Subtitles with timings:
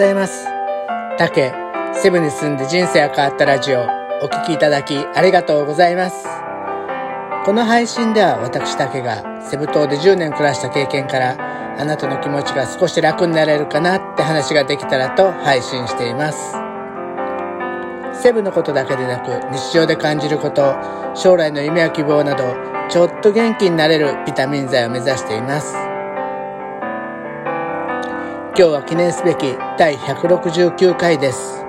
[0.00, 0.46] ざいます。
[1.18, 1.52] 竹、
[1.92, 3.82] セブンに住んで人生が変わったラジオ、
[4.22, 6.26] お聴きいただきありがとうございます。
[7.44, 11.36] この配信では私竹がセブ島で10年暮らした経験から
[11.78, 16.54] あなたの気持ちが少し楽になれるかなって話ができたらと配信しています。
[18.22, 20.76] セブのことだけでなく日常で感じること、
[21.14, 22.54] 将来の夢や希望など
[22.88, 25.89] ちょっと元気になれるビタミン剤を目指しています。
[28.60, 31.64] 今日は記念すべき第169回です。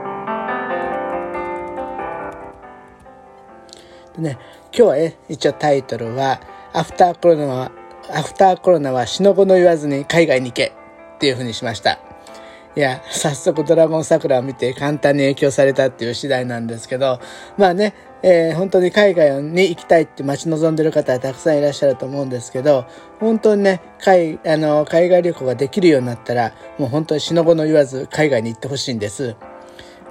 [4.17, 4.37] でね、
[4.73, 6.41] 今日はえ一応タイトルは、
[6.73, 7.71] アフターコロナは、
[8.13, 10.73] アフターコロナは死の子の言わずに海外に行け
[11.15, 11.97] っていうふうにしました。
[12.75, 17.21] いや、早速ドラゴン桜を見て簡単に影響されたっていう次第なんですけど、
[17.57, 17.93] まあね、
[18.23, 22.85] えー、本当に海外に行きたいって待ち望んでる方たくさんいらっしゃると思うんですけど、
[23.19, 29.35] 本当にね、海、あの、海外旅行ができるようになったら、もう本当に死の子の言わず海外に行ってほしいんです。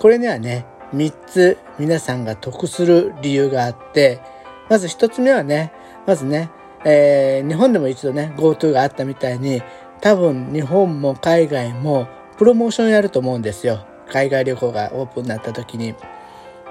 [0.01, 4.21] これにはね、3つ皆さんが得する理由があって、
[4.69, 5.73] まず1つ目はね、
[6.07, 6.51] まずね、
[6.85, 9.63] えー、日本でも一度ね、GoTo があったみたいに、
[10.01, 12.09] 多分日本も海外も
[12.39, 13.85] プロモーションやると思うんですよ。
[14.09, 15.95] 海外旅行がオープンになった時に。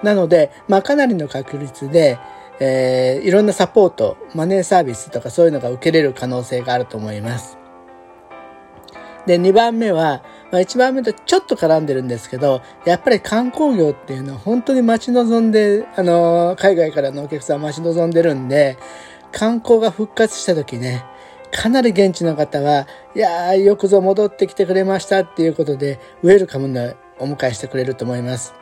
[0.04, 2.20] なので、まあかなりの確率で、
[2.60, 7.58] えー、いろんなサポート、マネーサービスとかそういうのが受けれる可能性があると思います。
[9.26, 18.78] で、2番目は、まあ、1番目とちょっと絡んでるんですけど、やっぱり観光業っていうのは本当に待ち望んで、あの、海外からのお客さん待ち望んでるんで、
[19.32, 21.06] 観光が復活した時ね、
[21.52, 28.59] かなり現地の方は、いやー、よくぞ戻ってきてくれましたっていうことで、ウェルカムなお迎えしてくれると思います。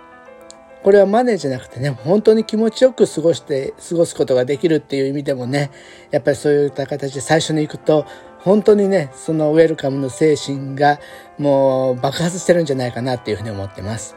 [0.84, 5.72] これはマネーじゃなくてね、本当に気持ちよく過ごして、過ごすことができるっていう意味でもね、
[6.12, 8.06] やっぱりそういった形で最初に行くと、
[8.40, 11.00] 本当にね、そのウェルカムの精神が
[11.38, 14.16] もう爆発してるんじゃないかなっていうふうに思ってます。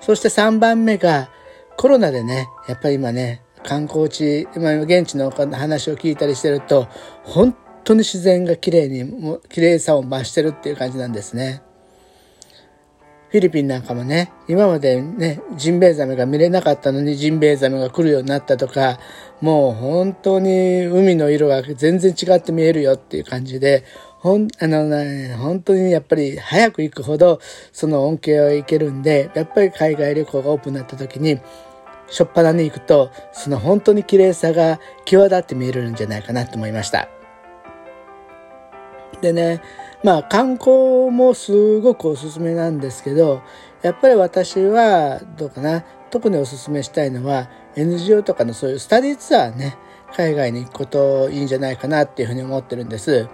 [0.00, 1.30] そして3番目が、
[1.76, 6.86] コロナでね、やっぱり今ね、観光地、まあ、現地の話を聞いたりしてると、
[7.24, 11.62] 本当に自然が綺麗に、綺麗さを増してるっていう感じなんですね。
[13.34, 19.00] フィリピンなんかもね、今までね、ジンベエザメが見れなかったのにジンベエザメが来るようになったとか、
[19.40, 23.82] もう本当に海の色が全然違って見えるよっていう感じで、
[24.20, 27.40] ほん、あのね、本当にやっぱり早く行くほど
[27.72, 31.40] その恩恵をいけるんで、やっぱり海外旅行がオープンになった時に、
[32.08, 37.08] しょっぱなに行くと、その本当に綺麗さが際立って見えるんじゃないかなと思いました。
[39.24, 39.62] でね、
[40.02, 43.40] まあ観光もすごくおすすめなんですけど、
[43.80, 49.78] やっぱり私はどうかな、特におすすめしたいのは NGO とかのそういうスタディツアーね、
[50.14, 53.26] 海外に行くこといいんじゃないかなっていうふうに思ってるんです。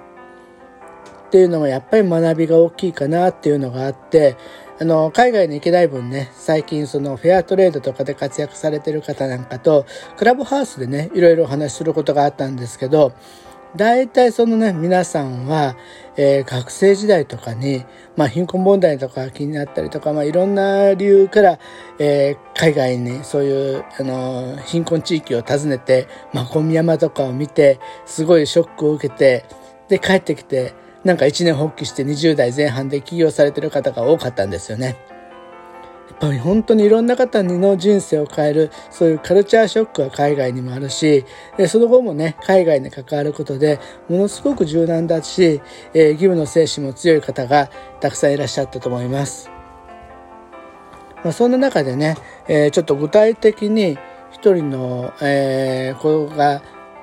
[1.27, 4.37] っていうのもやっぱり学びが大きいかなっていうのがあって、
[4.81, 9.87] あの、海外に行けない分ね、最近そのフェアトレードとかで活躍されてる方なんかと、
[10.17, 13.13] クラブハウスでね、いろいろお話しすることがあったんですけど、
[13.77, 15.77] 大体そのね、皆さんは、
[16.17, 17.85] えー、学生時代とかに、
[18.17, 21.59] まあ貧困問題とか気になったりとか、まあいろんな理由から、
[21.99, 29.45] えー、海外にそういう、あの、貧困地域を訪ねて、まあ小宮山とかを見て、すごいショックを受けて、
[29.89, 34.97] で帰ってきて、なんか一年発起して20代前半で起業されてる方が多かったんですよね。
[36.11, 41.25] やっぱり本当にいろんな方の人生を変える、そういうカルチャーショックは海外にもあるし、
[41.69, 43.79] その後もね、海外に関わることで、
[44.09, 45.63] ものすごく柔軟だし、
[45.95, 47.71] えー、義務の精神も強い方が
[48.01, 49.51] たくさんいらっしゃったと思います。
[51.23, 52.17] まあ、そんな中でね、
[52.49, 53.97] えー、ちょっと具体的に
[54.33, 56.63] 一人の、えー、子が、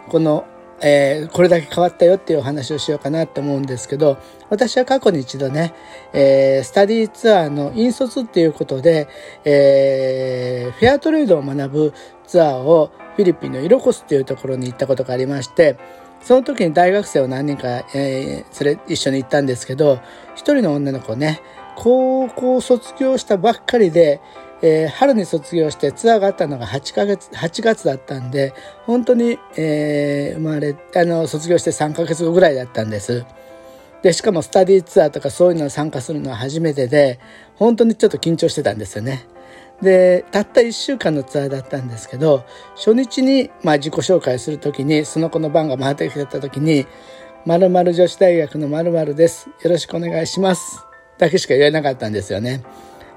[0.09, 0.45] この
[0.81, 4.17] えー、これだけ変わったよっていうお話をしようかなって思うんですけど、
[4.49, 5.73] 私は過去に一度ね、
[6.13, 9.07] えー、スタディツアーの引率っていうことで、
[9.43, 11.93] えー、フェアトレードを学ぶ
[12.25, 15.77] ツアーをフィリピンのイロコスっていうところに行ったことがありまして、
[16.21, 19.99] その時に大学生を何人か、えー、連れ、一緒に行ったんですけど、
[20.35, 21.41] 一人の女の子ね、
[21.75, 24.19] 高校卒業したばっかりで、
[24.61, 28.53] えー、春に卒業してツアーがあったのが8ヶ月、8月だったんで、
[28.85, 33.25] 本当に、えー、生まれ、あの、卒業して3ヶ月後ぐらいだったんです。
[34.01, 37.19] で、しかもスタディツアーとかそういうのに参加するのは初めてで、
[37.55, 39.27] 本当にちょっと緊張してたんですよね。
[39.81, 42.43] で、たった1週間のツアーだったんですけど、
[42.75, 46.87] 初日に、まあ自己紹介するときに、その子の番が回ってきたときに、
[47.45, 49.49] 〇〇女子大学の〇〇です。
[49.61, 50.83] よろしくお願いします。
[51.17, 52.63] だけしか言えなかったんですよね。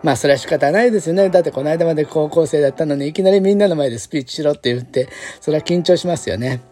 [0.03, 1.29] まあそれは仕方ないですよね。
[1.31, 5.09] だってこの間まで高校生だったのにいきなりみんなの前でスピーチしろって言って、
[5.41, 6.63] それは緊張しますよね。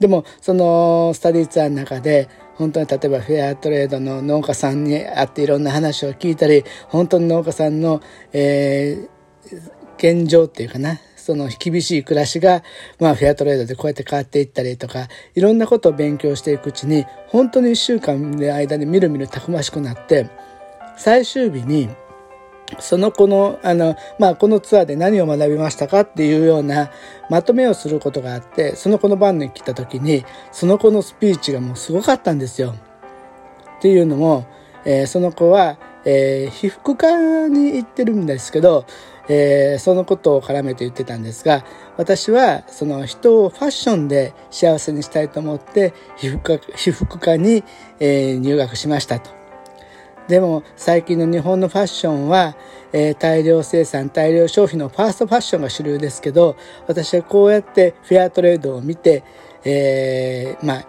[0.00, 8.00] でもそのスタディツアーの中で本当に例えばフェアトレードの農家さんに会っていろんな話を聞いたり本当に農家さんの、
[8.32, 12.64] えー、現状っていうかなその厳しい暮らしが、
[12.98, 15.06] まあ、フェアトレードでこうやって変わっていったりとか
[15.36, 20.28] いろんなことを勉強していくうちに本当に1週間の間にみるみるたくましくなって
[20.96, 21.88] 最終日に
[22.78, 26.90] その子の、あの、まあ、このツアーで何を学びましたかっていうような
[27.30, 32.74] まとめをすることがあって、その子の番に来た時に、その子のスピーチがもうすごかったんですよ。
[33.78, 34.46] っていうのも、
[34.84, 38.86] えー、その子は、えー、皮膚科に行ってるんですけど、
[39.28, 41.64] えー、そのことを絡めて言ってたんですが、
[41.96, 47.62] 私はその人をファッションで幸せにしたいと思って、皮膚科皮膚科に、
[48.00, 49.41] えー、入学しましたと。
[50.28, 52.56] でも最近の日本のファッションは、
[52.92, 59.24] えー、大量生産大量消費のファーストファッションが主流ですけど私はこうやってフェアトレードを見て、
[59.64, 60.86] えー、まあ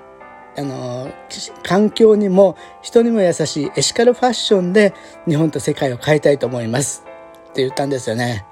[0.56, 1.12] あの
[1.64, 4.94] 環境にも人にも優しいエシカルファッションで
[5.28, 7.04] 日本と世界を変えたいと思います
[7.50, 8.46] って言ったんですよね。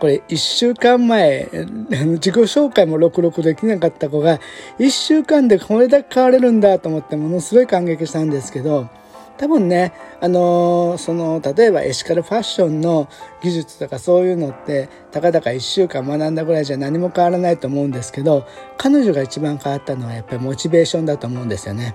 [0.00, 1.48] これ1週間前
[1.90, 4.40] 自己紹介もろくろくできなかった子が
[4.78, 8.88] 1週間でこれだけ変われるんだと思ってものすごい感激したんですけど
[9.38, 13.08] 多分ね、あのー、その、例えばエシカルファッションの
[13.42, 18.46] 技術とかそういうのって、たかだか1週間学んだぐらいじゃ何も変わらないと思うんですけど、
[18.78, 21.94] 彼女が一番変わったのはやっぱりモチベーションだと思うんですよね。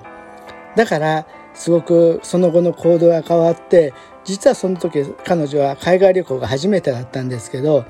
[0.76, 3.94] だから、すごくその後の行動が変わって、
[4.24, 7.86] 実はその時彼女は海外旅行が初めてだったんですけど、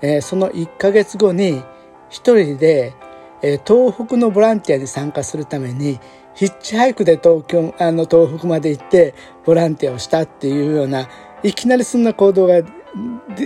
[0.00, 1.62] えー、その1ヶ月後に
[2.08, 2.94] 一人で、
[3.42, 5.98] えー、東北のボランティアに参加するために
[6.34, 9.14] ヒッチハイクで東京、あの、東北まで行って
[9.44, 11.08] ボランティアをしたっていうような、
[11.42, 12.62] いきなりそんな行動が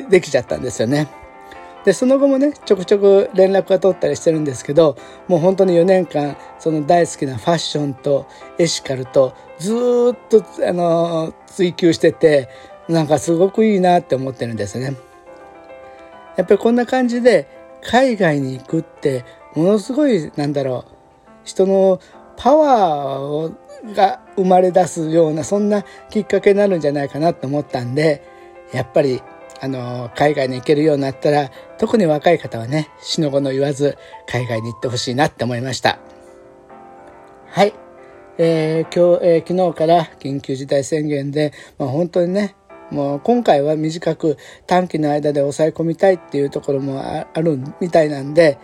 [0.09, 1.09] できちゃったんですよね。
[1.85, 4.97] で、その後もね、ちょくちょく連絡が取ったりしてるんですけど、
[5.29, 8.27] もう本当に4年間、その大好きなファッションと
[8.59, 9.77] エシカルとずっ
[10.29, 12.49] と、あの、追求してて、
[12.89, 14.97] なんかすごくいいなって思ってるんですね。
[16.37, 17.49] やっぱりこんな感じで
[17.83, 19.25] 海外に行くって
[19.55, 20.93] ものすごいなんだろう
[21.45, 21.99] 人の
[22.37, 28.23] パワーが生まれ出すようなそんなきっかけになるんじゃないかなと思ったんで
[28.73, 29.23] やっぱり
[29.61, 33.97] あの海外に行けるようになったら特に若い方はね死の子の言わず
[34.27, 35.99] 海外に行ってほしいなって思いました。
[37.49, 37.73] はい、
[38.37, 42.55] えー、今日、えー、昨日から緊急事態宣言で、まあ、本当にね
[42.91, 44.37] もう今回は短く
[44.67, 48.59] 短期の間で抑え込みたいっていうところもあるみたいなんで、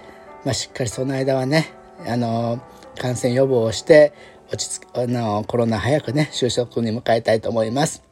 [0.45, 1.73] まあ、しっかりその間はね
[2.07, 2.61] あの
[2.99, 4.13] 感染予防をして
[4.53, 8.03] 落ち着あのコロナ早くね就職に向かいたいと思います。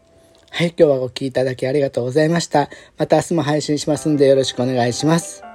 [0.50, 2.69] はい、今日はお聴きいただきありがとうございました。
[2.98, 5.50] また明日も配信しますんでよろしくお願いします。